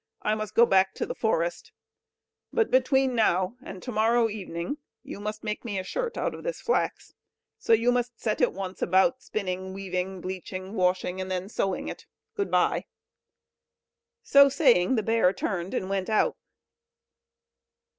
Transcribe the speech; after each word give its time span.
I 0.23 0.33
must 0.33 0.55
go 0.55 0.65
back 0.65 0.95
to 0.95 1.05
the 1.05 1.13
forest; 1.13 1.71
but 2.51 2.71
between 2.71 3.13
now 3.13 3.55
and 3.61 3.83
to 3.83 3.91
morrow 3.91 4.29
evening 4.29 4.77
you 5.03 5.19
must 5.19 5.43
make 5.43 5.63
me 5.63 5.77
a 5.77 5.83
shirt, 5.83 6.17
out 6.17 6.33
of 6.33 6.41
this 6.43 6.59
flax; 6.59 7.13
so 7.59 7.71
you 7.73 7.91
must 7.91 8.19
set 8.19 8.41
at 8.41 8.51
once 8.51 8.81
about 8.81 9.21
spinning, 9.21 9.73
weaving, 9.73 10.19
bleaching, 10.21 10.73
washing, 10.73 11.21
and 11.21 11.29
then 11.29 11.43
about 11.43 11.51
sewing 11.51 11.87
it. 11.87 12.07
Good 12.33 12.49
bye!" 12.49 12.85
So 14.23 14.49
saying 14.49 14.95
the 14.95 15.03
bear 15.03 15.33
turned, 15.33 15.75
and 15.75 15.87
went 15.87 16.09
out. 16.09 16.35